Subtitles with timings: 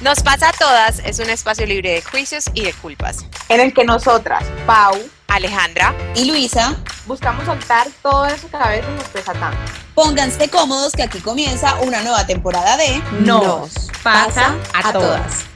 [0.00, 3.26] Nos pasa a todas es un espacio libre de juicios y de culpas.
[3.48, 4.94] En el que nosotras, Pau,
[5.26, 9.58] Alejandra y Luisa buscamos soltar todo eso que a veces nos pesa tanto.
[9.94, 15.46] Pónganse cómodos que aquí comienza una nueva temporada de Nos, pasa, a, todas.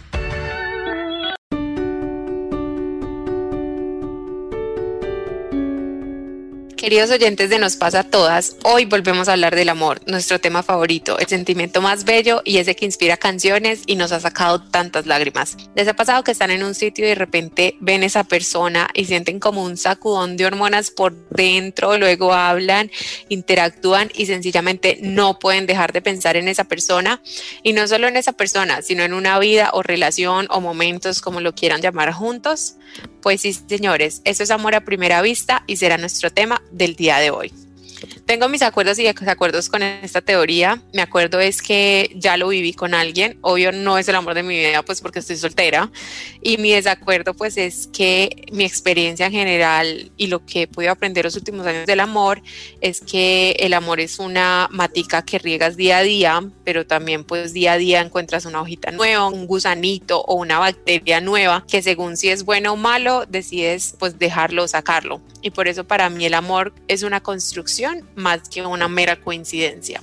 [6.83, 10.64] Queridos oyentes de Nos pasa a todas, hoy volvemos a hablar del amor, nuestro tema
[10.64, 15.06] favorito, el sentimiento más bello y ese que inspira canciones y nos ha sacado tantas
[15.06, 15.56] lágrimas.
[15.77, 19.05] Les ha pasado que están en un sitio y de repente ven esa persona y
[19.05, 22.91] sienten como un sacudón de hormonas por dentro, luego hablan,
[23.28, 27.22] interactúan y sencillamente no pueden dejar de pensar en esa persona
[27.62, 31.41] y no solo en esa persona, sino en una vida o relación o momentos como
[31.41, 32.74] lo quieran llamar juntos.
[33.22, 37.19] Pues sí, señores, eso es amor a primera vista y será nuestro tema del día
[37.19, 37.53] de hoy.
[38.27, 40.83] Tengo mis acuerdos y desacuerdos con esta teoría.
[40.92, 43.39] Mi acuerdo es que ya lo viví con alguien.
[43.41, 45.91] Obvio no es el amor de mi vida, pues porque estoy soltera.
[46.42, 50.92] Y mi desacuerdo, pues es que mi experiencia en general y lo que he podido
[50.92, 52.42] aprender los últimos años del amor
[52.80, 57.52] es que el amor es una matica que riegas día a día, pero también pues
[57.52, 62.17] día a día encuentras una hojita nueva, un gusanito o una bacteria nueva que según
[62.17, 65.20] si es bueno o malo decides pues dejarlo o sacarlo.
[65.42, 70.03] Y por eso para mí el amor es una construcción más que una mera coincidencia.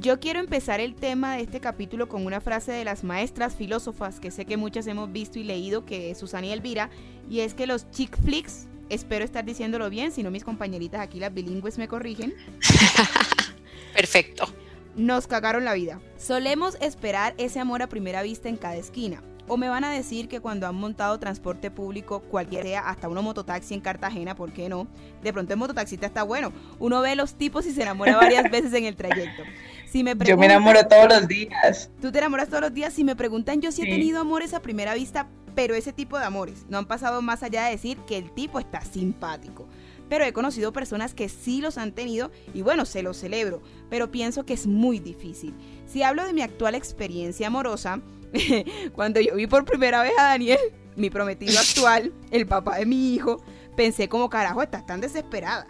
[0.00, 4.20] Yo quiero empezar el tema de este capítulo con una frase de las maestras filósofas
[4.20, 6.88] que sé que muchas hemos visto y leído, que es Susana y Elvira,
[7.28, 11.18] y es que los chick flicks, espero estar diciéndolo bien, si no mis compañeritas aquí
[11.18, 12.34] las bilingües me corrigen.
[13.94, 14.46] Perfecto.
[14.94, 16.00] Nos cagaron la vida.
[16.16, 19.22] Solemos esperar ese amor a primera vista en cada esquina.
[19.48, 23.22] O me van a decir que cuando han montado transporte público, cualquier sea, hasta uno
[23.22, 24.86] mototaxi en Cartagena, ¿por qué no?
[25.22, 26.52] De pronto el mototaxista está bueno.
[26.78, 29.42] Uno ve los tipos y se enamora varias veces en el trayecto.
[29.86, 31.90] Si me yo me enamoro todos los días.
[32.00, 32.92] Tú te enamoras todos los días.
[32.92, 36.24] Si me preguntan, yo sí, he tenido amores a primera vista, pero ese tipo de
[36.26, 39.66] amores no han pasado más allá de decir que el tipo está simpático.
[40.10, 44.10] Pero he conocido personas que sí los han tenido y bueno, se los celebro, pero
[44.10, 45.54] pienso que es muy difícil.
[45.86, 48.00] Si hablo de mi actual experiencia amorosa,
[48.94, 50.58] cuando yo vi por primera vez a Daniel,
[50.96, 53.42] mi prometido actual, el papá de mi hijo,
[53.76, 55.66] pensé como carajo, estás tan desesperada.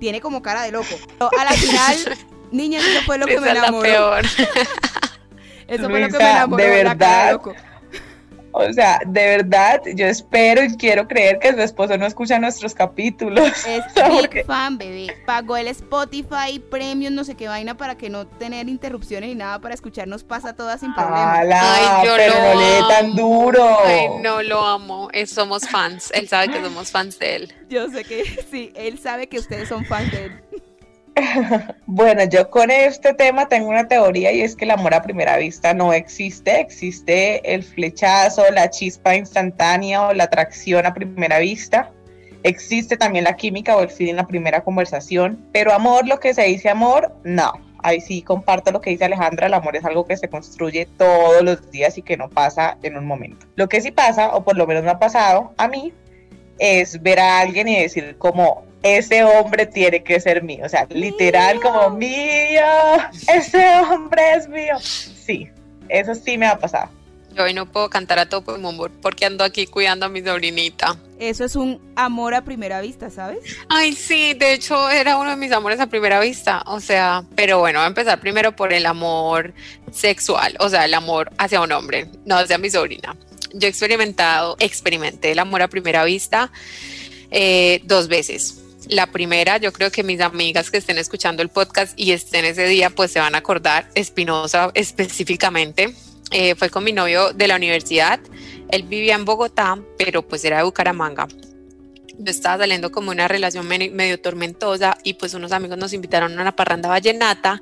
[0.00, 0.94] Tiene como cara de loco.
[1.20, 2.18] a la final,
[2.50, 3.82] niña, eso fue lo que me enamoró.
[3.82, 4.24] Peor.
[5.68, 6.62] eso fue lo que me enamoró.
[6.62, 6.92] De verdad.
[6.92, 7.54] La cara de loco.
[8.52, 12.74] O sea, de verdad, yo espero y quiero creer que su esposo no escucha nuestros
[12.74, 13.50] capítulos.
[13.72, 15.06] Es big fan, bebé.
[15.26, 19.58] Pagó el Spotify Premium, no sé qué vaina, para que no tener interrupciones ni nada
[19.60, 21.40] para escucharnos pasa todas sin problema.
[21.40, 23.78] Ay, yo pero lo no lee tan duro.
[23.84, 25.08] Ay, no lo amo.
[25.12, 26.10] Es, somos fans.
[26.14, 27.54] Él sabe que somos fans de él.
[27.68, 30.42] Yo sé que sí, él sabe que ustedes son fans de él.
[31.86, 35.36] Bueno, yo con este tema tengo una teoría y es que el amor a primera
[35.36, 41.90] vista no existe, existe el flechazo, la chispa instantánea o la atracción a primera vista,
[42.42, 46.34] existe también la química o el feeling en la primera conversación, pero amor, lo que
[46.34, 47.52] se dice amor, no.
[47.84, 51.42] Ahí sí comparto lo que dice Alejandra, el amor es algo que se construye todos
[51.42, 53.44] los días y que no pasa en un momento.
[53.56, 55.92] Lo que sí pasa, o por lo menos me ha pasado a mí,
[56.58, 60.86] es ver a alguien y decir como, ese hombre tiene que ser mío, o sea,
[60.90, 62.62] literal como mío,
[63.28, 64.78] ese hombre es mío.
[64.80, 65.48] Sí,
[65.88, 66.90] eso sí me ha pasado.
[67.34, 70.96] Yo hoy no puedo cantar a tope amor porque ando aquí cuidando a mi sobrinita.
[71.18, 73.38] Eso es un amor a primera vista, ¿sabes?
[73.68, 77.58] Ay, sí, de hecho era uno de mis amores a primera vista, o sea, pero
[77.60, 79.54] bueno, voy a empezar primero por el amor
[79.92, 83.16] sexual, o sea, el amor hacia un hombre, no hacia mi sobrina.
[83.54, 86.50] Yo he experimentado, experimenté el amor a primera vista
[87.30, 91.98] eh, dos veces La primera, yo creo que mis amigas que estén escuchando el podcast
[91.98, 95.94] y estén ese día, pues se van a acordar, Espinosa específicamente,
[96.30, 98.18] eh, fue con mi novio de la universidad.
[98.70, 101.28] Él vivía en Bogotá, pero pues era de Bucaramanga.
[102.18, 106.42] Yo estaba saliendo como una relación medio tormentosa y pues unos amigos nos invitaron a
[106.42, 107.60] una parranda vallenata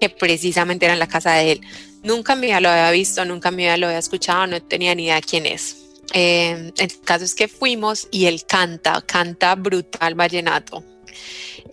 [0.00, 1.60] que precisamente era en la casa de él.
[2.02, 5.46] Nunca me lo había visto, nunca me lo había escuchado, no tenía ni idea quién
[5.46, 5.85] es.
[6.12, 10.84] Eh, el caso es que fuimos y él canta, canta brutal vallenato.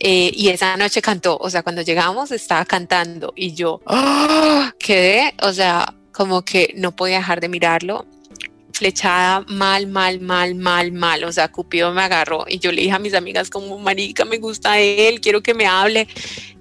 [0.00, 4.64] Eh, y esa noche cantó, o sea, cuando llegamos estaba cantando y yo ¡oh!
[4.78, 8.06] quedé, o sea, como que no podía dejar de mirarlo
[8.74, 11.24] flechada mal, mal, mal, mal, mal.
[11.24, 14.38] O sea, Cupido me agarró y yo le dije a mis amigas como, marica, me
[14.38, 16.08] gusta él, quiero que me hable.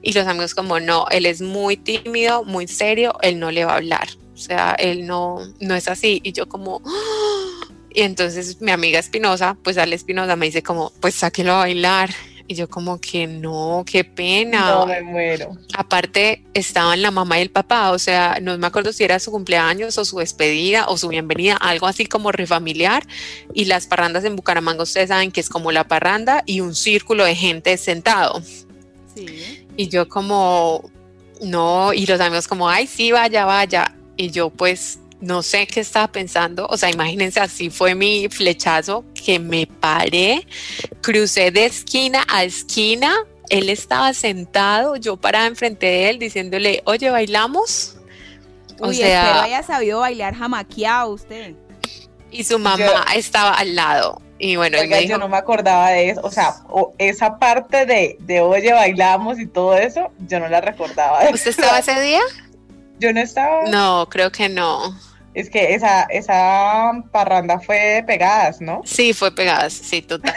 [0.02, 3.74] Y los amigos como, no, él es muy tímido, muy serio, él no le va
[3.74, 4.10] a hablar.
[4.34, 6.20] O sea, él no, no es así.
[6.24, 7.68] Y yo como, ¡Ah!
[7.90, 12.10] y entonces mi amiga Espinosa, pues Ale Espinosa me dice como, pues sáquelo a bailar.
[12.46, 14.72] Y yo como que no, qué pena.
[14.72, 15.58] No me muero.
[15.78, 19.32] Aparte estaban la mamá y el papá, o sea, no me acuerdo si era su
[19.32, 23.08] cumpleaños o su despedida o su bienvenida, algo así como refamiliar.
[23.54, 27.24] Y las parrandas en Bucaramanga, ustedes saben que es como la parranda y un círculo
[27.24, 28.42] de gente sentado.
[29.16, 29.66] Sí.
[29.78, 30.92] Y yo como,
[31.42, 33.96] no, y los amigos como, ay, sí, vaya, vaya.
[34.16, 39.06] Y yo pues no sé qué estaba pensando, o sea, imagínense, así fue mi flechazo
[39.14, 40.46] que me paré,
[41.02, 43.16] crucé de esquina a esquina,
[43.50, 47.96] él estaba sentado, yo parada enfrente de él diciéndole, oye, ¿bailamos?
[48.80, 51.54] O sea, espero haya sabido bailar jamaqueado usted.
[52.30, 54.22] Y su mamá estaba al lado.
[54.40, 56.56] Y bueno, yo no me acordaba de eso, o sea,
[56.98, 61.30] esa parte de, de oye, bailamos y todo eso, yo no la recordaba.
[61.32, 62.20] ¿Usted estaba ese día?
[63.04, 63.66] Yo no estaba.
[63.66, 64.98] No, creo que no.
[65.34, 68.82] Es que esa, esa parranda fue de pegadas, ¿no?
[68.86, 70.34] Sí, fue pegadas, sí, total.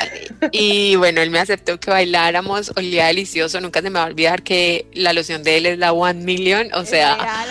[0.50, 4.42] y bueno, él me aceptó que bailáramos, olía delicioso, nunca se me va a olvidar
[4.42, 7.44] que la loción de él es la One Million, o sea...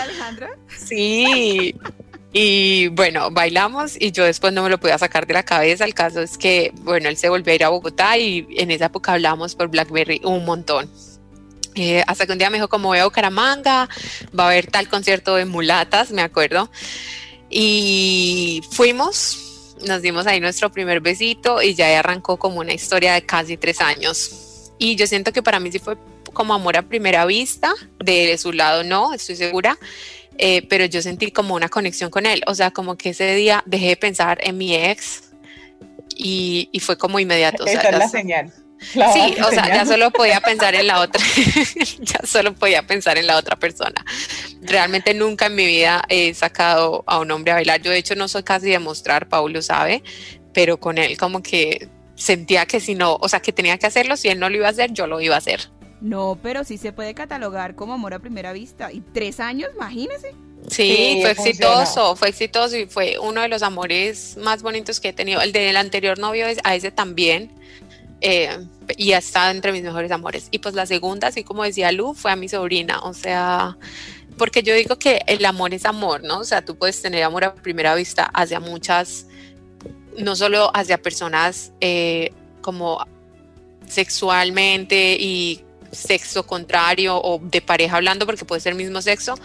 [0.85, 1.73] Sí.
[2.33, 5.85] Y bueno, bailamos y yo después no me lo podía sacar de la cabeza.
[5.85, 8.87] El caso es que, bueno, él se volvió a ir a Bogotá y en esa
[8.87, 10.91] época hablamos por Blackberry un montón.
[11.75, 13.89] Eh, hasta que un día me dijo, como voy a Bucaramanga,
[14.37, 16.71] va a haber tal concierto de mulatas, me acuerdo.
[17.49, 23.25] Y fuimos, nos dimos ahí nuestro primer besito y ya arrancó como una historia de
[23.25, 24.71] casi tres años.
[24.79, 25.97] Y yo siento que para mí sí fue
[26.33, 29.77] como amor a primera vista, de su lado no, estoy segura,
[30.37, 33.63] eh, pero yo sentí como una conexión con él, o sea, como que ese día
[33.65, 35.23] dejé de pensar en mi ex
[36.13, 37.65] y, fue como inmediato.
[37.65, 38.53] Esa es la señal
[38.93, 41.23] sí, o sea, ya solo podía pensar en la otra,
[41.99, 44.05] ya solo podía pensar en la otra persona.
[44.61, 47.81] Realmente nunca en mi vida he sacado a un hombre a bailar.
[47.81, 50.03] Yo de hecho no soy casi de mostrar, Paulo sabe,
[50.53, 54.17] pero con él como que sentía que si no, o sea, que tenía que hacerlo,
[54.17, 55.69] si él no lo iba a hacer, yo lo iba a hacer.
[56.01, 58.91] No, pero sí se puede catalogar como amor a primera vista.
[58.91, 60.33] Y tres años, imagínese.
[60.69, 65.13] Sí, fue exitoso, fue exitoso y fue uno de los amores más bonitos que he
[65.13, 65.41] tenido.
[65.41, 67.51] El del anterior novio, a ese también,
[68.27, 68.57] eh,
[68.97, 70.47] y ha estado entre mis mejores amores.
[70.49, 73.77] Y pues la segunda, así como decía Lu, fue a mi sobrina, o sea,
[74.35, 76.39] porque yo digo que el amor es amor, ¿no?
[76.39, 79.27] O sea, tú puedes tener amor a primera vista hacia muchas,
[80.17, 82.31] no solo hacia personas eh,
[82.61, 83.05] como
[83.87, 89.35] sexualmente y sexo contrario o de pareja hablando, porque puede ser mismo sexo,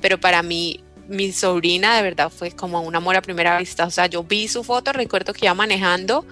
[0.00, 3.84] pero para mí mi sobrina de verdad fue como un amor a primera vista.
[3.84, 6.24] O sea, yo vi su foto, recuerdo que iba manejando.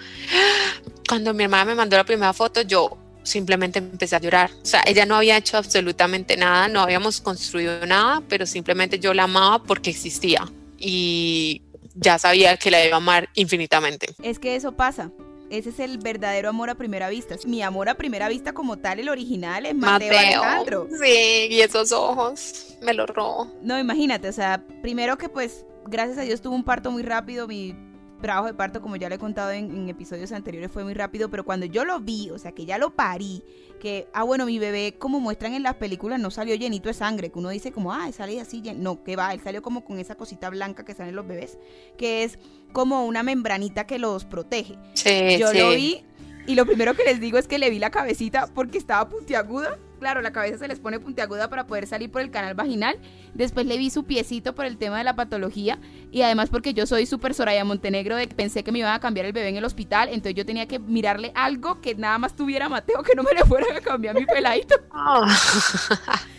[1.09, 4.51] Cuando mi hermana me mandó la primera foto, yo simplemente empecé a llorar.
[4.63, 9.15] O sea, ella no había hecho absolutamente nada, no habíamos construido nada, pero simplemente yo
[9.15, 10.47] la amaba porque existía.
[10.79, 11.63] Y
[11.95, 14.15] ya sabía que la iba a amar infinitamente.
[14.23, 15.11] Es que eso pasa.
[15.51, 17.37] Ese es el verdadero amor a primera vista.
[17.47, 20.89] Mi amor a primera vista como tal, el original es Mateo, Mateo Alejandro.
[21.03, 23.51] Sí, y esos ojos me los robó.
[23.63, 27.49] No, imagínate, o sea, primero que pues, gracias a Dios tuvo un parto muy rápido,
[27.49, 27.75] mi
[28.21, 31.45] trabajo de parto, como ya le he contado en, episodios anteriores, fue muy rápido, pero
[31.45, 33.43] cuando yo lo vi, o sea, que ya lo parí,
[33.81, 37.31] que, ah, bueno, mi bebé, como muestran en las películas, no salió llenito de sangre,
[37.31, 40.17] que uno dice como, ah, sale así, no, que va, él salió como con esa
[40.17, 41.59] cosita blanca que salen los bebés,
[41.97, 42.39] que es
[42.73, 44.79] como una membranita que los protege.
[44.95, 46.05] Sí, yo lo vi
[46.47, 49.79] y lo primero que les digo es que le vi la cabecita porque estaba puntiaguda
[49.99, 52.97] claro, la cabeza se les pone puntiaguda para poder salir por el canal vaginal.
[53.35, 55.79] Después le vi su piecito por el tema de la patología
[56.11, 59.01] y además porque yo soy súper Soraya Montenegro de que pensé que me iban a
[59.01, 62.35] cambiar el bebé en el hospital, entonces yo tenía que mirarle algo que nada más
[62.35, 64.75] tuviera Mateo, que no me le fueran a cambiar mi peladito.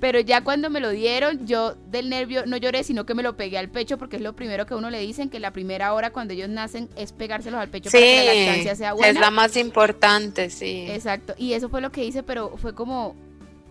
[0.00, 3.36] Pero ya cuando me lo dieron, yo del nervio no lloré, sino que me lo
[3.36, 5.92] pegué al pecho porque es lo primero que a uno le dicen, que la primera
[5.92, 9.08] hora cuando ellos nacen es pegárselos al pecho para que la lactancia sea buena.
[9.08, 10.86] Es la más importante, sí.
[10.88, 11.34] Exacto.
[11.36, 13.14] Y eso fue lo que hice, pero fue como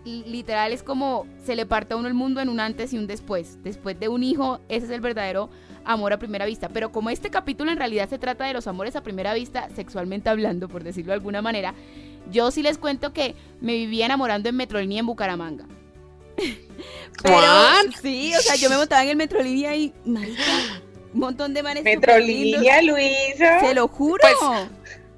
[0.05, 3.08] literal es como se le parte a uno el mundo en un antes y un
[3.08, 3.58] después.
[3.63, 5.50] Después de un hijo, ese es el verdadero
[5.86, 6.69] amor a primera vista.
[6.69, 10.29] Pero como este capítulo en realidad se trata de los amores a primera vista, sexualmente
[10.29, 11.74] hablando, por decirlo de alguna manera,
[12.31, 15.65] yo sí les cuento que me vivía enamorando en Metrolínea en Bucaramanga.
[17.24, 17.41] Pero,
[18.01, 20.41] sí, o sea, yo me montaba en el Metrolínea y, marica,
[21.13, 21.84] un montón de manes.
[21.84, 23.60] Metrolínea, Luisa.
[23.60, 24.22] Se lo juro.
[24.22, 24.69] Pues,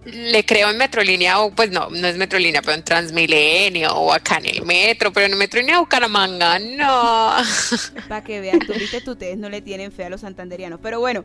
[0.06, 4.38] le creo en Metrolínea, o pues no, no es Metrolínea, pero en Transmilenio o acá
[4.38, 7.34] en el metro, pero en Metrolínea Bucaramanga, no.
[8.10, 10.80] Para que vean, tú viste, ustedes no le tienen fe a los santanderianos.
[10.82, 11.24] Pero bueno,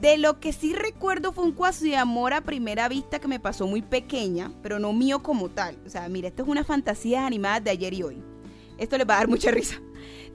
[0.00, 3.38] de lo que sí recuerdo fue un cuasi de amor a primera vista que me
[3.38, 5.78] pasó muy pequeña, pero no mío como tal.
[5.86, 8.33] O sea, mira, esto es una fantasía animada de ayer y hoy.
[8.78, 9.80] Esto les va a dar mucha risa.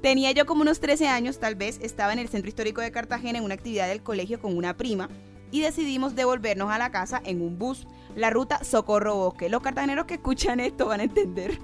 [0.02, 3.38] Tenía yo como unos 13 años, tal vez, estaba en el centro histórico de Cartagena
[3.38, 5.10] en una actividad del colegio con una prima
[5.52, 9.50] y decidimos devolvernos a la casa en un bus, la ruta Socorro Bosque.
[9.50, 11.60] Los cartageneros que escuchan esto van a entender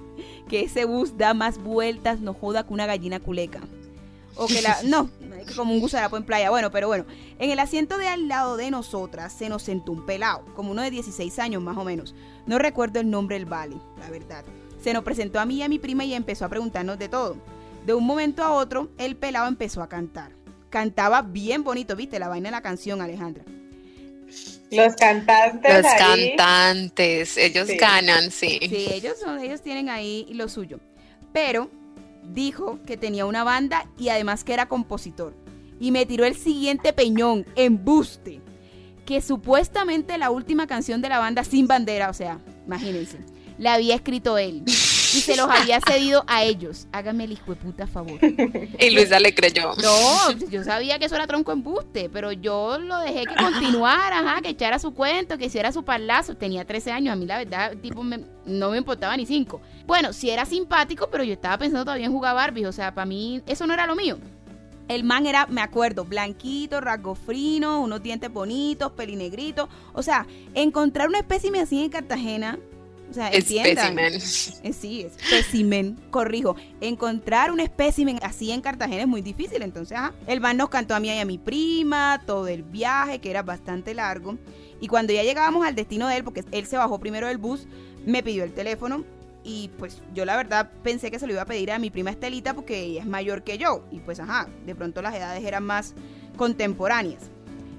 [0.48, 3.60] que ese bus da más vueltas, no joda que una gallina culeca.
[4.36, 4.76] O que la.
[4.84, 5.08] No,
[5.56, 6.50] como un gusarapo en playa.
[6.50, 7.06] Bueno, pero bueno.
[7.38, 10.82] En el asiento de al lado de nosotras se nos sentó un pelado, como uno
[10.82, 12.14] de 16 años más o menos.
[12.46, 14.44] No recuerdo el nombre del vale, la verdad.
[14.86, 17.36] Se nos presentó a mí y a mi prima y empezó a preguntarnos de todo.
[17.84, 20.30] De un momento a otro, el pelado empezó a cantar.
[20.70, 22.20] Cantaba bien bonito, ¿viste?
[22.20, 23.42] La vaina de la canción, Alejandra.
[24.70, 25.82] Los cantantes.
[25.82, 28.60] Los cantantes, ellos ganan, sí.
[28.60, 30.78] Sí, ellos, son, ellos tienen ahí lo suyo.
[31.32, 31.68] Pero
[32.22, 35.34] dijo que tenía una banda y además que era compositor.
[35.80, 38.40] Y me tiró el siguiente peñón, embuste,
[39.04, 43.18] que supuestamente la última canción de la banda Sin Bandera, o sea, imagínense,
[43.58, 46.88] la había escrito él y se los había cedido a ellos.
[46.92, 48.18] Háganme el hijo de puta favor.
[48.78, 49.74] Y Luisa le creyó.
[49.82, 54.42] No, yo sabía que eso era tronco embuste, pero yo lo dejé que continuara, ajá,
[54.42, 56.36] que echara su cuento, que hiciera su parlazo.
[56.36, 58.04] Tenía 13 años, a mí la verdad, tipo,
[58.44, 59.60] no me importaba ni 5.
[59.86, 63.06] Bueno, sí era simpático, pero yo estaba pensando todavía en jugar Barbie, o sea, para
[63.06, 64.18] mí eso no era lo mío.
[64.88, 69.68] El man era, me acuerdo, blanquito, rasgo frino, unos dientes bonitos, pelinegritos.
[69.92, 72.58] O sea, encontrar una especie así en Cartagena
[73.10, 74.14] o sea, espécimen.
[74.14, 76.56] Eh, sí, espécimen, corrijo.
[76.80, 79.62] Encontrar un espécimen así en Cartagena es muy difícil.
[79.62, 83.20] Entonces, ajá, el man nos cantó a mí y a mi prima, todo el viaje,
[83.20, 84.36] que era bastante largo.
[84.80, 87.66] Y cuando ya llegábamos al destino de él, porque él se bajó primero del bus,
[88.04, 89.04] me pidió el teléfono.
[89.44, 92.10] Y pues yo la verdad pensé que se lo iba a pedir a mi prima
[92.10, 93.84] Estelita porque ella es mayor que yo.
[93.92, 95.94] Y pues ajá, de pronto las edades eran más
[96.36, 97.30] contemporáneas.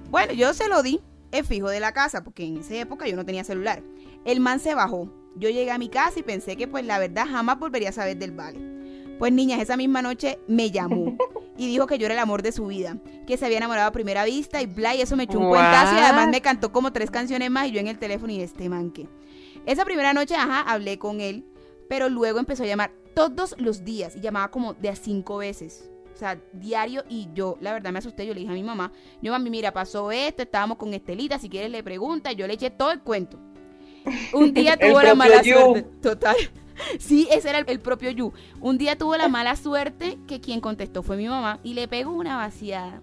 [0.10, 3.18] Bueno, yo se lo di, es fijo de la casa, porque en esa época yo
[3.18, 3.84] no tenía celular.
[4.28, 5.10] El man se bajó.
[5.38, 8.18] Yo llegué a mi casa y pensé que pues la verdad jamás volvería a saber
[8.18, 8.60] del vale.
[9.18, 11.16] Pues niñas, esa misma noche me llamó
[11.58, 13.94] y dijo que yo era el amor de su vida, que se había enamorado a
[13.94, 16.92] primera vista y bla, y eso me echó un cuentazo y además me cantó como
[16.92, 19.08] tres canciones más y yo en el teléfono y este man que.
[19.66, 21.46] Esa primera noche, ajá, hablé con él,
[21.88, 25.90] pero luego empezó a llamar todos los días y llamaba como de a cinco veces.
[26.14, 28.92] O sea, diario y yo, la verdad me asusté, yo le dije a mi mamá,
[29.22, 32.72] yo mami, mira, pasó esto, estábamos con Estelita, si quieres le pregunta, yo le eché
[32.72, 33.40] todo el cuento.
[34.34, 35.86] Un día tuvo la mala suerte.
[36.02, 36.36] Total.
[37.00, 38.34] Sí, ese era el, propio Yu.
[38.62, 42.12] Un día tuvo la mala suerte que quien contestó fue mi mamá y le pegó
[42.12, 43.02] una vaciada.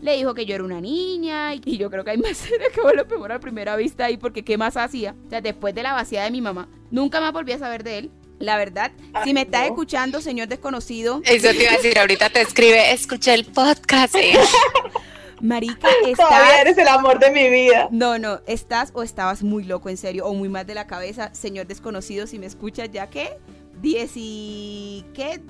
[0.00, 2.96] Le dijo que yo era una niña y, yo creo que hay más serio que
[2.96, 5.14] lo peor a primera vista ahí porque ¿qué más hacía?
[5.26, 7.98] O sea, después de la vaciada de mi mamá, nunca más volví a saber de
[7.98, 8.10] él.
[8.38, 8.90] La verdad,
[9.22, 11.20] si me estás escuchando, señor desconocido.
[11.26, 14.16] Eso te iba a decir, ahorita te escribe, escuché el podcast.
[15.40, 16.28] Marica, estás.
[16.28, 17.88] Todavía eres el amor de mi vida.
[17.90, 21.34] No, no, estás o estabas muy loco, en serio, o muy mal de la cabeza,
[21.34, 23.38] señor desconocido, si me escuchas, ya que
[23.80, 25.04] 10 y.
[25.14, 25.40] ¿Qué?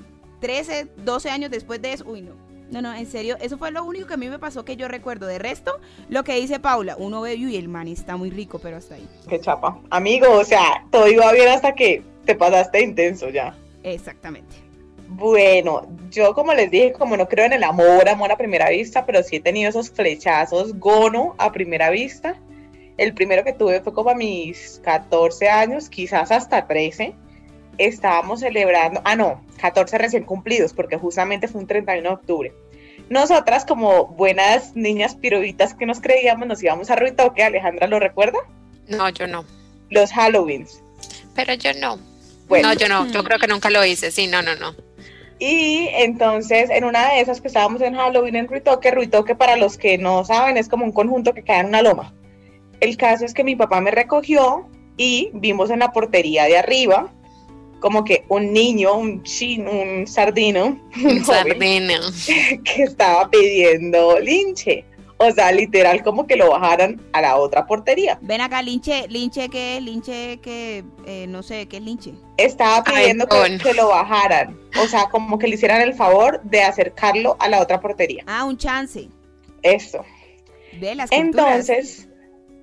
[0.41, 2.05] 13, 12 años después de eso.
[2.07, 2.33] Uy, no.
[2.71, 4.87] No, no, en serio, eso fue lo único que a mí me pasó que yo
[4.87, 5.27] recuerdo.
[5.27, 8.77] De resto, lo que dice Paula, uno ve y el man está muy rico, pero
[8.77, 9.09] hasta ahí.
[9.29, 9.81] Qué chapa.
[9.91, 13.57] Amigo, o sea, todo iba bien hasta que te pasaste intenso ya.
[13.83, 14.70] Exactamente.
[15.13, 19.05] Bueno, yo como les dije, como no creo en el amor, amor a primera vista,
[19.05, 22.37] pero sí he tenido esos flechazos gono a primera vista.
[22.97, 27.15] El primero que tuve fue como a mis 14 años, quizás hasta 13.
[27.77, 32.53] Estábamos celebrando, ah no, 14 recién cumplidos, porque justamente fue un 31 de octubre.
[33.09, 38.39] Nosotras como buenas niñas piruitas que nos creíamos, nos íbamos a Ruitoque, Alejandra lo recuerda?
[38.87, 39.45] No, yo no.
[39.89, 40.81] Los Halloweens.
[41.35, 41.99] Pero yo no.
[42.47, 42.69] Bueno.
[42.69, 44.75] No, yo no, yo creo que nunca lo hice, sí, no, no, no.
[45.41, 49.79] Y entonces, en una de esas que estábamos en Halloween en Ruitoque, Ruitoque para los
[49.79, 52.15] que no saben es como un conjunto que cae en una loma.
[52.81, 54.69] El caso es que mi papá me recogió
[54.99, 57.11] y vimos en la portería de arriba
[57.81, 62.01] como que un niño, un chin, un sardino, un sardino,
[62.65, 64.85] que estaba pidiendo linche.
[65.23, 68.19] O sea, literal, como que lo bajaran a la otra portería.
[68.23, 69.83] Ven acá, linche, linche, ¿qué es?
[69.83, 72.15] Linche, que eh, no sé, ¿qué es linche?
[72.39, 74.59] Estaba pidiendo que, que, lo bajaran.
[74.83, 78.25] O sea, como que le hicieran el favor de acercarlo a la otra portería.
[78.27, 79.11] Ah, un chance.
[79.63, 80.07] Eso.
[80.81, 82.09] De las Entonces,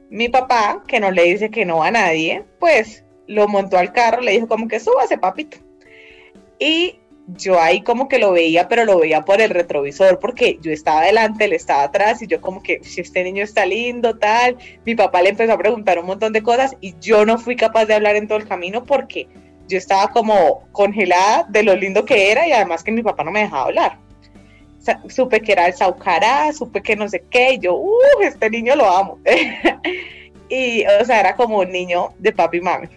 [0.10, 4.22] mi papá, que no le dice que no a nadie, pues lo montó al carro,
[4.22, 5.60] le dijo como que súbase, papito.
[6.58, 10.72] Y yo ahí como que lo veía, pero lo veía por el retrovisor, porque yo
[10.72, 14.58] estaba adelante, él estaba atrás, y yo como que, si este niño está lindo, tal,
[14.86, 17.86] mi papá le empezó a preguntar un montón de cosas, y yo no fui capaz
[17.86, 19.28] de hablar en todo el camino porque
[19.68, 23.32] yo estaba como congelada de lo lindo que era, y además que mi papá no
[23.32, 24.00] me dejaba hablar.
[25.10, 28.74] supe que era el Saucará, supe que no sé qué, y yo, uh, este niño
[28.78, 29.20] lo amo.
[30.50, 32.88] y, o sea, era como un niño de papi y mami.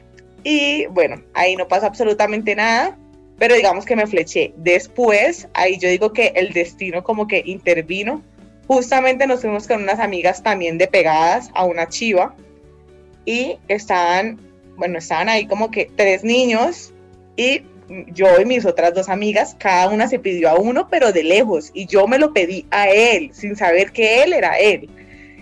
[0.45, 2.97] Y bueno, ahí no pasa absolutamente nada
[3.41, 4.53] pero digamos que me fleché.
[4.59, 8.23] Después, ahí yo digo que el destino como que intervino.
[8.67, 12.37] Justamente nos fuimos con unas amigas también de pegadas a una chiva
[13.25, 14.39] y estaban,
[14.77, 16.93] bueno, estaban ahí como que tres niños
[17.35, 17.63] y
[18.09, 21.71] yo y mis otras dos amigas, cada una se pidió a uno, pero de lejos,
[21.73, 24.91] y yo me lo pedí a él, sin saber que él era él.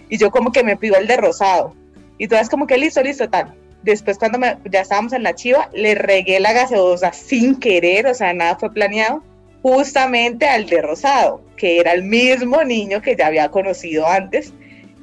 [0.09, 1.75] Y yo como que me pido el de rosado.
[2.17, 4.39] Y todas como que listo, listo, tal después cuando
[4.71, 8.73] ya estábamos en la chiva, le regué la gaseosa sin querer, o sea, nada fue
[8.73, 9.23] planeado,
[9.63, 14.53] justamente al de Rosado, que era el mismo niño que ya había conocido antes.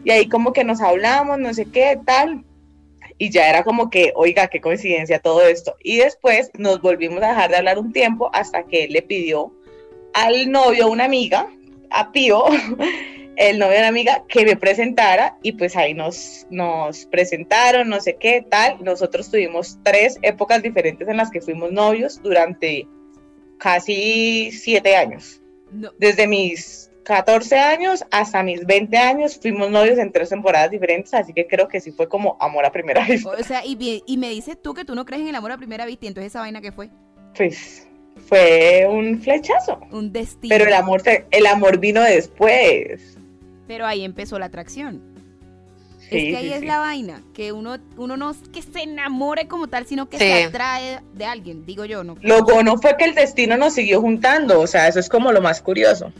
[0.03, 2.43] Y ahí como que nos hablamos, no sé qué, tal.
[3.17, 5.75] Y ya era como que, oiga, qué coincidencia todo esto.
[5.81, 9.53] Y después nos volvimos a dejar de hablar un tiempo hasta que él le pidió
[10.13, 11.47] al novio, una amiga,
[11.89, 12.45] a Pío,
[13.37, 17.99] el novio de una amiga que me presentara y pues ahí nos, nos presentaron, no
[17.99, 18.83] sé qué, tal.
[18.83, 22.87] Nosotros tuvimos tres épocas diferentes en las que fuimos novios durante
[23.57, 25.41] casi siete años.
[25.97, 31.33] Desde mis 14 años hasta mis 20 años fuimos novios en tres temporadas diferentes, así
[31.33, 33.29] que creo que sí fue como amor a primera vista.
[33.29, 35.57] O sea, y, y me dices tú que tú no crees en el amor a
[35.57, 36.89] primera vista, y entonces esa vaina que fue.
[37.35, 37.87] Pues
[38.27, 39.79] fue un flechazo.
[39.91, 40.53] Un destino.
[40.53, 41.01] Pero el amor,
[41.31, 43.14] el amor vino después.
[43.67, 45.01] Pero ahí empezó la atracción.
[46.03, 49.67] es que ahí es la vaina, que uno, uno no es que se enamore como
[49.67, 52.03] tal, sino que se atrae de alguien, digo yo.
[52.03, 52.15] No.
[52.21, 55.41] Lo bueno fue que el destino nos siguió juntando, o sea, eso es como lo
[55.41, 56.11] más curioso.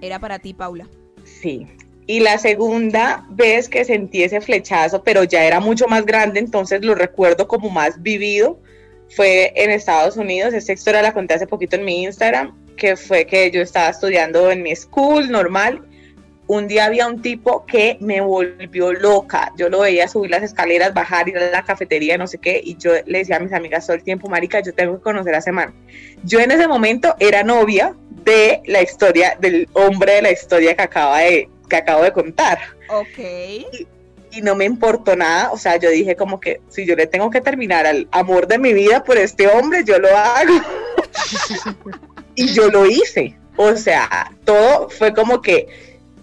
[0.00, 0.86] Era para ti, Paula.
[1.24, 1.66] Sí.
[2.08, 6.84] Y la segunda vez que sentí ese flechazo, pero ya era mucho más grande, entonces
[6.84, 8.60] lo recuerdo como más vivido,
[9.08, 10.54] fue en Estados Unidos.
[10.54, 14.50] Esta historia la conté hace poquito en mi Instagram, que fue que yo estaba estudiando
[14.50, 15.84] en mi school normal
[16.48, 19.52] un día había un tipo que me volvió loca.
[19.56, 22.76] Yo lo veía subir las escaleras, bajar, ir a la cafetería, no sé qué, y
[22.76, 25.38] yo le decía a mis amigas todo el tiempo, Marica, yo tengo que conocer a
[25.38, 25.74] ese man.
[26.22, 30.82] Yo en ese momento era novia de la historia, del hombre de la historia que,
[30.82, 32.58] acaba de, que acabo de contar.
[32.88, 33.18] Ok.
[33.18, 33.86] Y,
[34.30, 37.30] y no me importó nada, o sea, yo dije como que si yo le tengo
[37.30, 40.60] que terminar al amor de mi vida por este hombre, yo lo hago.
[42.36, 43.36] y yo lo hice.
[43.56, 45.66] O sea, todo fue como que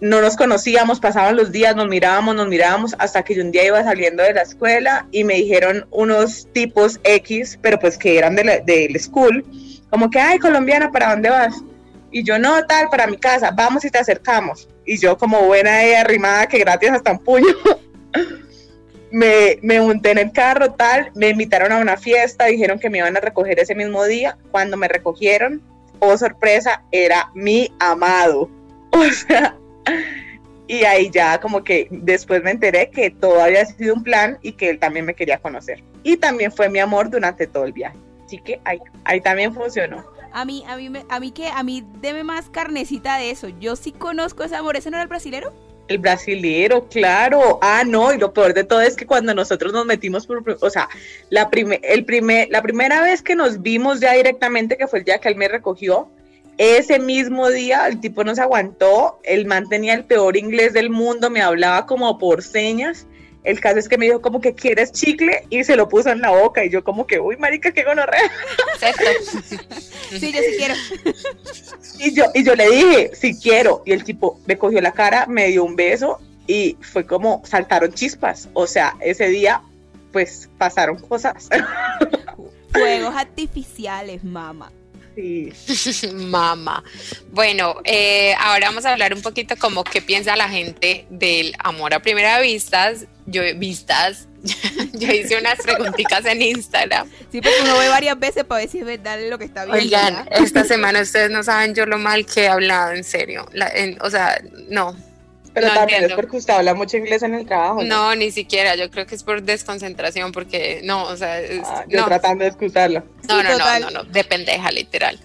[0.04, 3.66] no nos conocíamos, pasaban los días, nos mirábamos, nos mirábamos, hasta que yo un día
[3.66, 8.36] iba saliendo de la escuela y me dijeron unos tipos X, pero pues que eran
[8.36, 9.46] del de school,
[9.90, 11.56] como que, ay, colombiana, ¿para dónde vas?
[12.12, 14.68] Y yo, no, tal, para mi casa, vamos y te acercamos.
[14.86, 17.56] Y yo, como buena eh, arrimada, que gratis hasta un puño,
[19.10, 22.98] me, me unté en el carro, tal, me invitaron a una fiesta, dijeron que me
[22.98, 24.38] iban a recoger ese mismo día.
[24.52, 25.62] Cuando me recogieron,
[26.00, 28.50] oh sorpresa, era mi amado.
[28.96, 29.58] O sea,
[30.68, 34.54] y ahí ya como que después me enteré que todo había sido un plan y
[34.54, 35.84] que él también me quería conocer.
[36.04, 37.98] Y también fue mi amor durante todo el viaje.
[38.26, 40.04] Así que ahí, ahí también funcionó.
[40.32, 43.50] A mí, a mí, a mí que, a mí deme más carnecita de eso.
[43.50, 44.76] Yo sí conozco ese amor.
[44.76, 45.54] ¿Ese no era el brasilero?
[45.88, 47.60] El brasilero, claro.
[47.62, 50.70] Ah, no, y lo peor de todo es que cuando nosotros nos metimos por, o
[50.70, 50.90] sea,
[51.30, 51.50] la,
[51.84, 55.30] el primer, la primera vez que nos vimos ya directamente, que fue el día que
[55.30, 56.10] él me recogió,
[56.58, 60.90] ese mismo día el tipo no se aguantó, el man tenía el peor inglés del
[60.90, 63.08] mundo, me hablaba como por señas.
[63.44, 66.22] El caso es que me dijo como que quieres chicle y se lo puso en
[66.22, 68.32] la boca y yo como que, uy, marica, qué gonorrea.
[70.12, 70.74] sí, yo sí quiero.
[72.00, 73.84] Y yo, y yo le dije, sí quiero.
[73.86, 77.92] Y el tipo me cogió la cara, me dio un beso y fue como saltaron
[77.92, 78.48] chispas.
[78.54, 79.62] O sea, ese día
[80.14, 81.50] pues pasaron cosas.
[82.72, 84.72] Fuegos artificiales, mamá.
[85.16, 85.52] Sí.
[86.14, 86.84] Mama.
[87.32, 91.94] Bueno, eh, ahora vamos a hablar un poquito como qué piensa la gente del amor
[91.94, 92.94] a primera vista.
[93.26, 94.28] Yo vistas,
[94.94, 97.10] Yo hice unas preguntitas en Instagram.
[97.32, 99.82] Sí, porque uno ve varias veces para ver si es verdad lo que está viendo.
[99.82, 103.46] Oigan, esta semana ustedes no saben yo lo mal que he hablado, en serio.
[103.54, 104.94] La- en- o sea, no.
[105.54, 106.16] Pero no también entiendo.
[106.16, 107.84] es porque usted habla mucho inglés en el trabajo.
[107.84, 108.76] No, ni siquiera.
[108.76, 112.06] Yo creo que es por desconcentración, porque no, o sea, es- Ah, yo no.
[112.08, 113.04] tratando de excusarlo.
[113.28, 115.20] No, no, no, no, no, de pendeja, literal.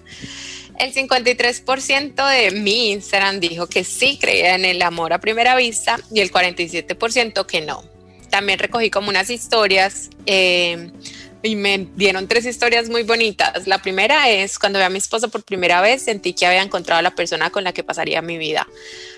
[0.79, 5.99] El 53% de mi Instagram dijo que sí creía en el amor a primera vista
[6.13, 7.83] y el 47% que no.
[8.31, 10.91] También recogí como unas historias eh,
[11.43, 13.67] y me dieron tres historias muy bonitas.
[13.67, 16.99] La primera es cuando vi a mi esposo por primera vez, sentí que había encontrado
[16.99, 18.67] a la persona con la que pasaría mi vida.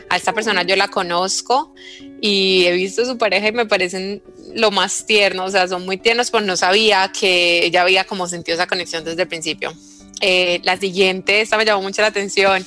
[0.08, 1.74] A esta persona yo la conozco
[2.20, 4.22] y he visto su pareja y me parecen
[4.54, 8.26] lo más tiernos, o sea, son muy tiernos, pero no sabía que ella había como
[8.26, 9.72] sentido esa conexión desde el principio.
[10.20, 12.66] Eh, la siguiente, esta me llamó mucho la atención.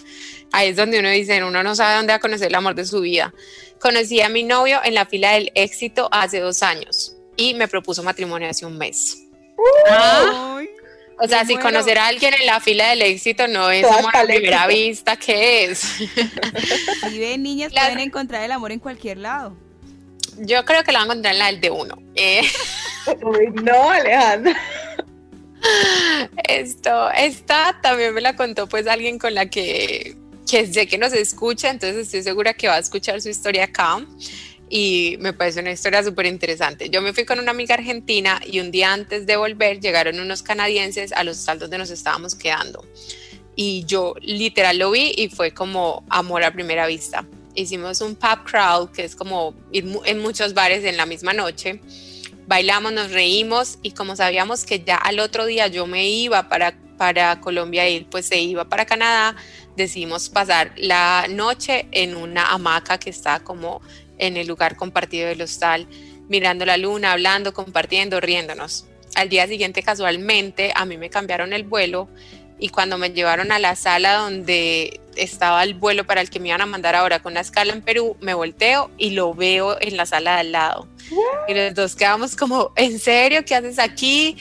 [0.51, 2.85] Ahí es donde uno dice, uno no sabe dónde va a conocer el amor de
[2.85, 3.33] su vida.
[3.79, 8.03] Conocí a mi novio en la fila del éxito hace dos años y me propuso
[8.03, 9.22] matrimonio hace un mes.
[9.89, 10.69] Ay,
[11.19, 11.69] O sea, si muero.
[11.69, 15.65] conocer a alguien en la fila del éxito no es amor a primera vista, ¿qué
[15.65, 15.79] es?
[17.09, 19.55] si ven niñas La- pueden encontrar el amor en cualquier lado.
[20.39, 21.97] Yo creo que la van a encontrar en la del de uno.
[22.15, 22.41] Eh,
[23.23, 24.59] Uy, no, Alejandra.
[26.47, 30.15] Esto, esta también me la contó pues alguien con la que,
[30.49, 34.05] que sé que nos escucha, entonces estoy segura que va a escuchar su historia acá
[34.75, 36.89] y me parece una historia súper interesante.
[36.89, 40.41] Yo me fui con una amiga argentina y un día antes de volver llegaron unos
[40.41, 42.83] canadienses a los hostal donde nos estábamos quedando
[43.55, 47.23] y yo literal lo vi y fue como amor a primera vista.
[47.53, 51.79] Hicimos un pub crawl, que es como ir en muchos bares en la misma noche
[52.47, 56.75] bailamos, nos reímos y como sabíamos que ya al otro día yo me iba para,
[56.97, 59.35] para Colombia y él pues se iba para Canadá,
[59.75, 63.81] decidimos pasar la noche en una hamaca que está como
[64.23, 65.87] en el lugar compartido del hostal,
[66.29, 68.85] mirando la luna, hablando, compartiendo, riéndonos.
[69.15, 72.07] Al día siguiente casualmente a mí me cambiaron el vuelo
[72.57, 76.47] y cuando me llevaron a la sala donde estaba el vuelo para el que me
[76.47, 79.97] iban a mandar ahora con la escala en Perú, me volteo y lo veo en
[79.97, 80.87] la sala de al lado.
[81.47, 83.43] Y los dos quedamos como, ¿en serio?
[83.45, 84.37] ¿Qué haces aquí?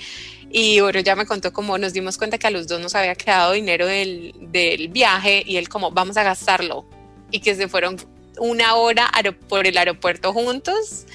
[0.51, 3.17] Y bueno, ya me contó como nos dimos cuenta que a los dos nos había
[3.17, 6.87] quedado dinero del, del viaje y él como, vamos a gastarlo.
[7.31, 7.97] Y que se fueron
[8.39, 9.11] una hora
[9.49, 11.07] por el aeropuerto juntos,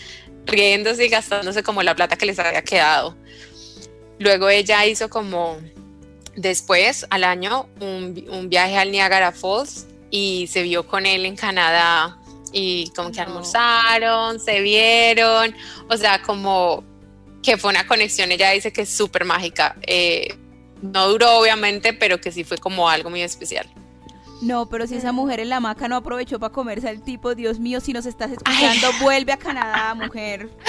[0.45, 3.15] riéndose y gastándose como la plata que les había quedado.
[4.19, 5.57] Luego ella hizo como,
[6.35, 11.35] después, al año, un, un viaje al Niagara Falls y se vio con él en
[11.35, 12.17] Canadá
[12.51, 13.27] y como que No.
[13.27, 15.53] almorzaron, se vieron,
[15.89, 16.83] o sea, como
[17.43, 19.75] que fue una conexión, ella dice que es súper mágica.
[19.85, 20.35] Eh,
[20.81, 23.69] no duró obviamente, pero que sí fue como algo muy especial.
[24.41, 27.59] No, pero si esa mujer en la hamaca no aprovechó para comerse al tipo, Dios
[27.59, 30.49] mío, si nos estás escuchando, vuelve a Canadá, mujer.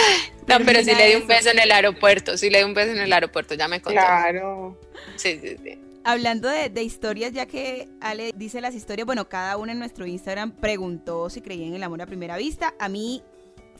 [0.48, 1.28] No, pero Termina le di un eso.
[1.28, 4.00] beso en el aeropuerto, sí le di un beso en el aeropuerto, ya me contó.
[4.00, 4.78] Claro.
[5.16, 5.78] Sí, sí, sí.
[6.04, 10.06] Hablando de, de historias, ya que Ale dice las historias, bueno, cada uno en nuestro
[10.06, 12.72] Instagram preguntó si creían en el amor a primera vista.
[12.78, 13.22] A mí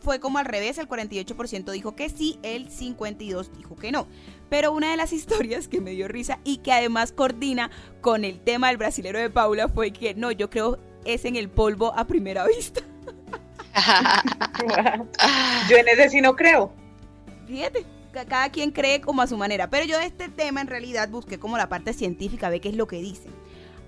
[0.02, 4.06] fue como al revés, el 48% dijo que sí, el 52% dijo que no.
[4.50, 8.40] Pero una de las historias que me dio risa y que además coordina con el
[8.40, 12.06] tema del brasilero de Paula fue que no, yo creo es en el polvo a
[12.06, 12.80] primera vista.
[15.70, 16.72] Yo en ese sí no creo.
[17.46, 19.70] Fíjate, ca- cada quien cree como a su manera.
[19.70, 22.76] Pero yo de este tema en realidad busqué como la parte científica, ve qué es
[22.76, 23.32] lo que dicen.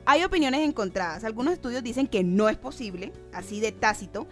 [0.06, 1.24] Hay opiniones encontradas.
[1.24, 4.26] Algunos estudios dicen que no es posible, así de tácito,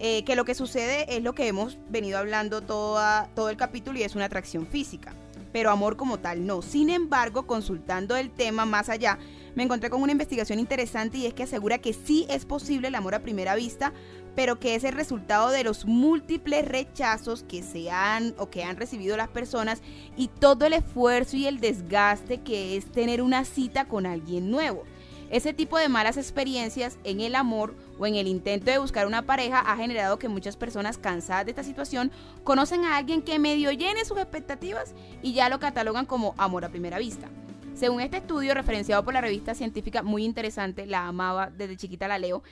[0.00, 3.98] eh, que lo que sucede es lo que hemos venido hablando toda, todo el capítulo
[3.98, 5.12] y es una atracción física.
[5.52, 6.62] Pero amor como tal no.
[6.62, 9.18] Sin embargo, consultando el tema más allá,
[9.54, 12.94] me encontré con una investigación interesante y es que asegura que sí es posible el
[12.94, 13.92] amor a primera vista,
[14.34, 18.76] pero que es el resultado de los múltiples rechazos que se han o que han
[18.76, 19.82] recibido las personas
[20.16, 24.84] y todo el esfuerzo y el desgaste que es tener una cita con alguien nuevo.
[25.32, 29.22] Ese tipo de malas experiencias en el amor o en el intento de buscar una
[29.22, 32.12] pareja ha generado que muchas personas cansadas de esta situación
[32.44, 34.92] conocen a alguien que medio llene sus expectativas
[35.22, 37.30] y ya lo catalogan como amor a primera vista.
[37.72, 42.18] Según este estudio referenciado por la revista científica muy interesante, la amaba desde chiquita la
[42.18, 42.42] leo,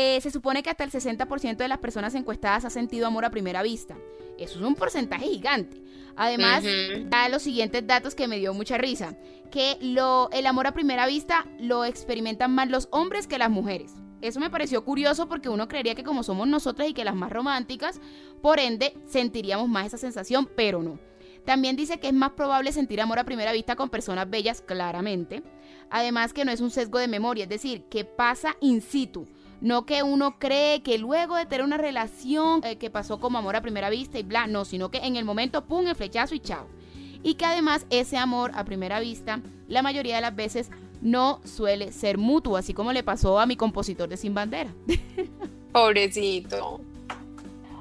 [0.00, 3.30] eh, se supone que hasta el 60% de las personas encuestadas ha sentido amor a
[3.30, 3.96] primera vista.
[4.38, 5.82] Eso es un porcentaje gigante.
[6.14, 6.62] Además,
[7.06, 9.16] da los siguientes datos que me dio mucha risa.
[9.50, 13.92] Que lo, el amor a primera vista lo experimentan más los hombres que las mujeres.
[14.20, 17.32] Eso me pareció curioso porque uno creería que como somos nosotras y que las más
[17.32, 18.00] románticas,
[18.40, 21.00] por ende sentiríamos más esa sensación, pero no.
[21.44, 25.42] También dice que es más probable sentir amor a primera vista con personas bellas, claramente.
[25.90, 29.26] Además que no es un sesgo de memoria, es decir, que pasa in situ.
[29.60, 33.56] No que uno cree que luego de tener una relación eh, que pasó como amor
[33.56, 36.40] a primera vista y bla, no, sino que en el momento, pum, el flechazo y
[36.40, 36.66] chao.
[37.22, 41.92] Y que además ese amor a primera vista, la mayoría de las veces, no suele
[41.92, 44.70] ser mutuo, así como le pasó a mi compositor de Sin Bandera.
[45.72, 46.80] Pobrecito.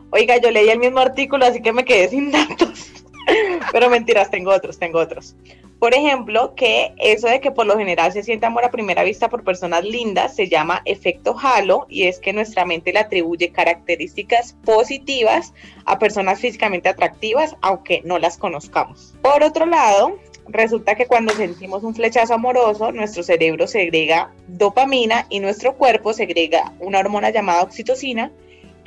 [0.10, 2.92] Oiga, yo leí el mismo artículo, así que me quedé sin datos.
[3.72, 5.36] Pero mentiras, tengo otros, tengo otros.
[5.80, 9.30] Por ejemplo, que eso de que por lo general se siente amor a primera vista
[9.30, 14.54] por personas lindas se llama efecto halo y es que nuestra mente le atribuye características
[14.66, 15.54] positivas
[15.86, 19.14] a personas físicamente atractivas aunque no las conozcamos.
[19.22, 25.40] Por otro lado, resulta que cuando sentimos un flechazo amoroso, nuestro cerebro segrega dopamina y
[25.40, 28.32] nuestro cuerpo segrega una hormona llamada oxitocina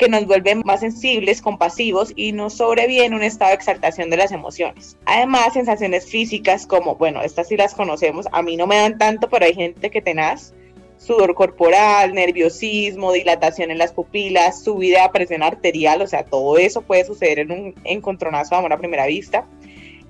[0.00, 4.32] que nos vuelve más sensibles, compasivos y nos sobreviene un estado de exaltación de las
[4.32, 4.96] emociones.
[5.04, 9.28] Además, sensaciones físicas como, bueno, estas sí las conocemos, a mí no me dan tanto,
[9.28, 10.54] pero hay gente que tenaz,
[10.96, 16.80] sudor corporal, nerviosismo, dilatación en las pupilas, subida de presión arterial, o sea, todo eso
[16.80, 19.44] puede suceder en un encontronazo de amor a primera vista.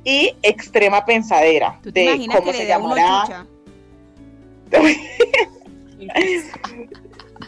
[0.04, 3.44] Y extrema pensadera de cómo se llamará.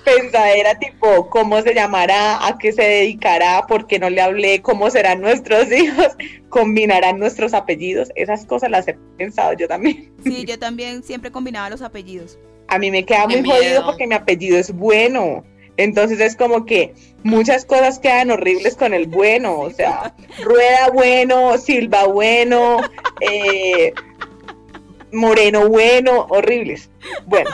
[0.05, 4.91] pensadera tipo cómo se llamará, a qué se dedicará, por qué no le hablé, cómo
[4.91, 6.09] serán nuestros hijos,
[6.49, 10.13] combinarán nuestros apellidos, esas cosas las he pensado yo también.
[10.25, 12.39] Sí, yo también siempre combinaba los apellidos.
[12.69, 15.45] A mí me queda muy jodido porque mi apellido es bueno.
[15.77, 21.57] Entonces es como que muchas cosas quedan horribles con el bueno, o sea, Rueda bueno,
[21.57, 22.79] Silva bueno,
[23.21, 23.95] eh,
[25.13, 26.91] Moreno bueno, horribles.
[27.27, 27.51] Bueno,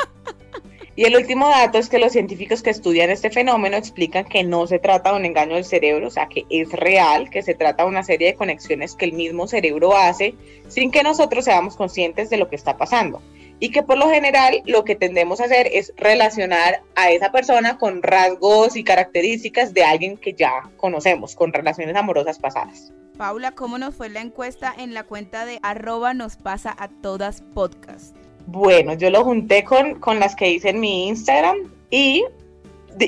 [0.98, 4.66] y el último dato es que los científicos que estudian este fenómeno explican que no
[4.66, 7.84] se trata de un engaño del cerebro, o sea, que es real, que se trata
[7.84, 10.34] de una serie de conexiones que el mismo cerebro hace
[10.66, 13.22] sin que nosotros seamos conscientes de lo que está pasando.
[13.61, 17.78] Y que por lo general lo que tendemos a hacer es relacionar a esa persona
[17.78, 22.92] con rasgos y características de alguien que ya conocemos, con relaciones amorosas pasadas.
[23.16, 27.42] Paula, ¿cómo nos fue la encuesta en la cuenta de arroba nos pasa a todas
[27.54, 28.17] podcast?
[28.50, 32.24] Bueno, yo lo junté con, con las que hice en mi Instagram y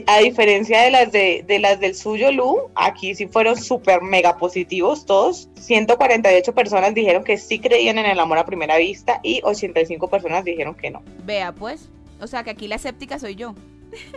[0.06, 4.36] a diferencia de las de, de, las del suyo, Lu, aquí sí fueron súper mega
[4.36, 5.48] positivos todos.
[5.58, 10.44] 148 personas dijeron que sí creían en el amor a primera vista y 85 personas
[10.44, 11.02] dijeron que no.
[11.24, 11.88] Vea pues,
[12.20, 13.54] o sea que aquí la escéptica soy yo.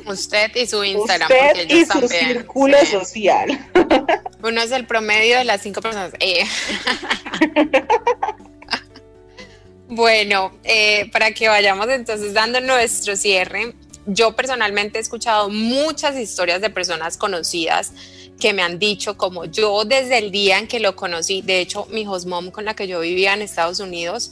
[0.05, 1.31] Usted y su Instagram.
[1.31, 3.65] Usted y su círculo social.
[4.43, 6.12] Uno es el promedio de las cinco personas.
[6.19, 6.43] Eh.
[9.95, 13.75] Bueno, eh, para que vayamos entonces dando nuestro cierre,
[14.08, 17.93] yo personalmente he escuchado muchas historias de personas conocidas
[18.39, 21.86] que me han dicho como yo desde el día en que lo conocí, de hecho
[21.91, 24.32] mi host mom con la que yo vivía en Estados Unidos,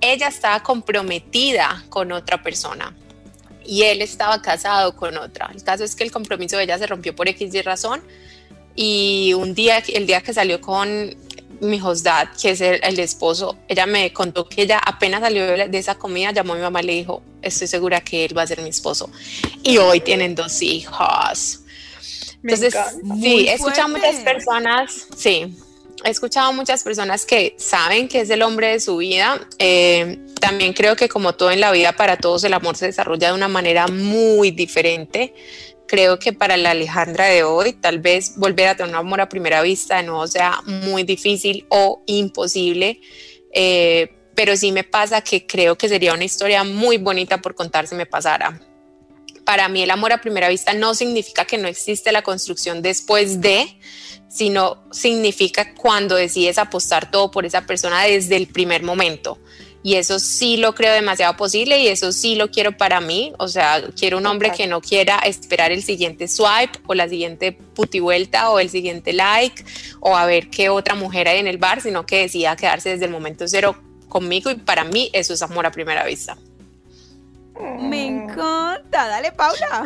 [0.00, 2.96] ella estaba comprometida con otra persona
[3.62, 5.50] y él estaba casado con otra.
[5.54, 8.02] El caso es que el compromiso de ella se rompió por X y razón
[8.74, 11.14] y un día, el día que salió con
[11.60, 15.96] mi dad, que es el, esposo, ella me contó que ella apenas salió de esa
[15.96, 18.60] comida, llamó a mi mamá y le dijo, estoy segura que él va a ser
[18.62, 19.10] mi esposo.
[19.62, 21.60] Y hoy tienen dos hijos.
[22.42, 22.74] Entonces,
[23.20, 25.56] sí, he escuchado muchas personas, sí,
[26.04, 29.40] he escuchado muchas personas que saben que es el hombre de su vida.
[29.58, 33.28] Eh, también creo que como todo en la vida, para todos el amor se desarrolla
[33.28, 35.34] de una manera muy diferente
[35.94, 39.28] creo que para la Alejandra de hoy, tal vez volver a tener un amor a
[39.28, 43.00] primera vista de nuevo sea muy difícil o imposible.
[43.52, 47.86] Eh, pero sí me pasa que creo que sería una historia muy bonita por contar
[47.86, 48.60] si me pasara.
[49.44, 53.40] Para mí el amor a primera vista no significa que no existe la construcción después
[53.40, 53.78] de,
[54.28, 59.38] sino significa cuando decides apostar todo por esa persona desde el primer momento
[59.84, 63.34] y eso sí lo creo demasiado posible y eso sí lo quiero para mí.
[63.38, 67.52] O sea, quiero un hombre que no quiera esperar el siguiente swipe o la siguiente
[67.52, 69.62] puti vuelta o el siguiente like
[70.00, 73.04] o a ver qué otra mujer hay en el bar, sino que decida quedarse desde
[73.04, 73.76] el momento cero
[74.08, 76.38] conmigo y para mí eso es amor a primera vista.
[77.60, 79.84] Me encanta, dale Paula.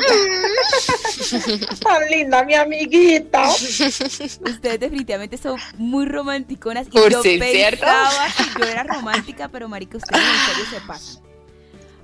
[1.81, 3.48] Tan linda mi amiguita.
[3.48, 9.68] Ustedes definitivamente son muy romanticonas y Por yo sí, pensaba que yo era romántica, pero
[9.68, 11.22] marica, ustedes en serio se pasan.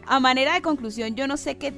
[0.06, 1.72] A manera de conclusión, yo no sé qué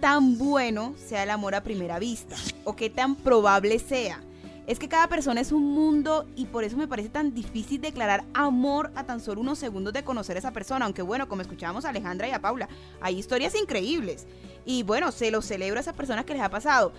[0.00, 4.20] tan bueno sea el amor a primera vista o qué tan probable sea
[4.68, 8.24] es que cada persona es un mundo y por eso me parece tan difícil declarar
[8.34, 10.84] amor a tan solo unos segundos de conocer a esa persona.
[10.84, 12.68] Aunque bueno, como escuchábamos a Alejandra y a Paula,
[13.00, 14.26] hay historias increíbles.
[14.66, 16.92] Y bueno, se los celebro a esas personas que les ha pasado.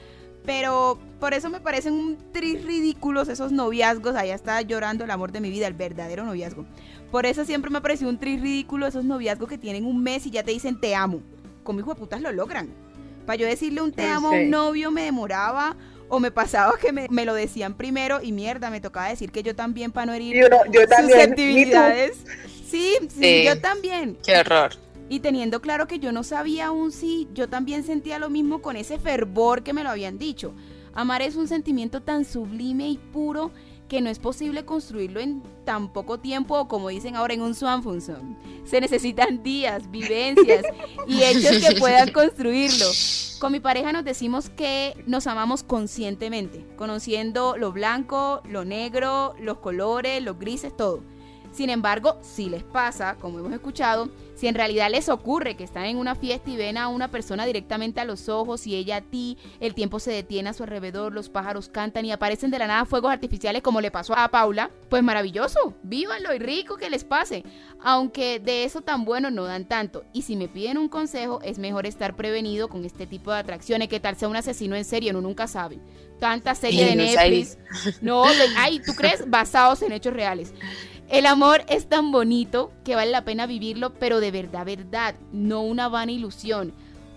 [0.46, 4.16] Pero por eso me parecen un tris ridículos esos noviazgos.
[4.16, 6.66] Allá está llorando el amor de mi vida, el verdadero noviazgo.
[7.12, 10.26] Por eso siempre me ha parecido un tris ridículo esos noviazgos que tienen un mes
[10.26, 11.22] y ya te dicen te amo.
[11.64, 12.70] Como hijo de putas lo logran.
[13.28, 15.78] Para yo decirle un te amo a un novio me demoraba
[16.10, 19.44] o me pasaba que me, me, lo decían primero y mierda, me tocaba decir que
[19.44, 22.18] yo también para no herir yo, yo susceptibilidades.
[22.68, 24.18] Sí, sí, yo también.
[24.24, 24.72] Qué horror.
[25.08, 28.76] Y teniendo claro que yo no sabía aún si yo también sentía lo mismo con
[28.76, 30.54] ese fervor que me lo habían dicho.
[30.94, 33.52] Amar es un sentimiento tan sublime y puro
[33.88, 37.56] que no es posible construirlo en tan poco tiempo o como dicen ahora en un
[37.56, 38.38] swanfunson.
[38.66, 40.64] Se necesitan días, vivencias
[41.08, 42.86] y hechos que puedan construirlo.
[43.40, 49.60] Con mi pareja nos decimos que nos amamos conscientemente, conociendo lo blanco, lo negro, los
[49.60, 51.04] colores, los grises, todo.
[51.54, 55.84] Sin embargo, si les pasa, como hemos escuchado, si en realidad les ocurre que están
[55.84, 59.02] en una fiesta y ven a una persona directamente a los ojos y ella a
[59.02, 62.68] ti, el tiempo se detiene a su alrededor, los pájaros cantan y aparecen de la
[62.68, 67.04] nada fuegos artificiales como le pasó a Paula, pues maravilloso, vívanlo y rico que les
[67.04, 67.44] pase.
[67.82, 70.06] Aunque de eso tan bueno no dan tanto.
[70.14, 73.90] Y si me piden un consejo, es mejor estar prevenido con este tipo de atracciones.
[73.90, 75.80] Que tal sea un asesino en serie, uno nunca sabe.
[76.20, 77.58] Tanta serie de Netflix.
[78.02, 78.24] No,
[78.58, 79.24] ay, ¿tú crees?
[79.30, 80.54] Basados en hechos reales.
[81.10, 85.64] El amor es tan bonito que vale la pena vivirlo, pero de verdad, verdad, no
[85.64, 86.72] una vana ilusión,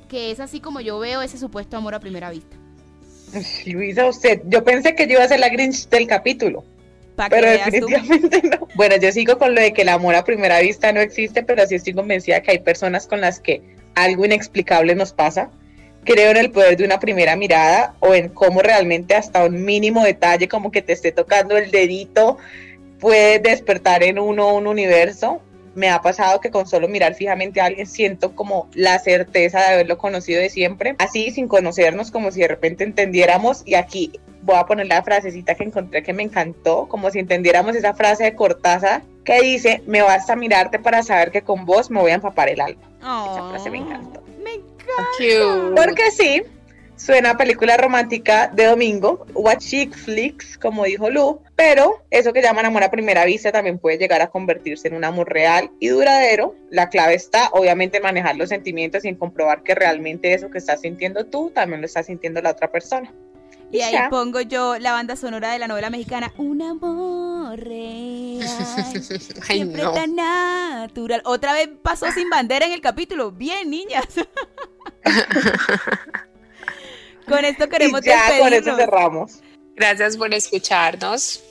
[0.08, 2.56] que es así como yo veo ese supuesto amor a primera vista.
[3.66, 6.64] Luisa, usted, yo pensé que yo iba a ser la Grinch del capítulo.
[7.28, 8.66] Pero definitivamente no.
[8.74, 11.66] Bueno, yo sigo con lo de que el amor a primera vista no existe, pero
[11.66, 13.62] sí estoy convencida que hay personas con las que
[13.94, 15.50] algo inexplicable nos pasa.
[16.04, 20.02] Creo en el poder de una primera mirada o en cómo realmente hasta un mínimo
[20.02, 22.38] detalle, como que te esté tocando el dedito,
[23.02, 25.40] puede despertar en uno un universo.
[25.74, 29.66] Me ha pasado que con solo mirar fijamente a alguien siento como la certeza de
[29.74, 33.62] haberlo conocido de siempre, así sin conocernos, como si de repente entendiéramos.
[33.66, 34.12] Y aquí
[34.42, 38.24] voy a poner la frasecita que encontré que me encantó, como si entendiéramos esa frase
[38.24, 42.14] de Cortázar que dice, me basta mirarte para saber que con vos me voy a
[42.14, 42.82] empapar el alma.
[43.00, 44.22] esa frase me encantó.
[44.44, 45.82] Me encanta.
[45.82, 46.42] Porque sí,
[47.04, 52.66] Suena película romántica de domingo, what chick flicks, como dijo Lu, pero eso que llaman
[52.66, 56.54] amor a primera vista también puede llegar a convertirse en un amor real y duradero.
[56.70, 60.58] La clave está, obviamente, en manejar los sentimientos y en comprobar que realmente eso que
[60.58, 63.12] estás sintiendo tú también lo está sintiendo la otra persona.
[63.72, 68.46] Y, ahí pongo yo la banda sonora de la novela mexicana, Un amor real,
[69.42, 71.20] siempre tan natural.
[71.24, 73.32] Otra vez pasó sin bandera en el capítulo.
[73.32, 74.06] Bien, niñas.
[77.28, 79.40] Con esto queremos y ya con eso cerramos.
[79.76, 81.42] Gracias por escucharnos.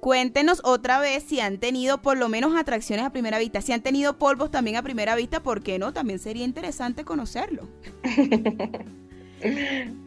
[0.00, 3.62] Cuéntenos otra vez si han tenido por lo menos atracciones a primera vista.
[3.62, 5.94] Si han tenido polvos también a primera vista, ¿por qué no?
[5.94, 7.66] También sería interesante conocerlo.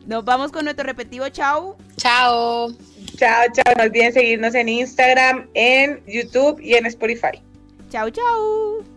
[0.05, 1.77] Nos vamos con nuestro repetivo chao.
[1.95, 2.71] Chao.
[3.15, 3.73] Chao, chao.
[3.75, 7.41] No olviden seguirnos en Instagram, en YouTube y en Spotify.
[7.89, 8.96] Chao, chao.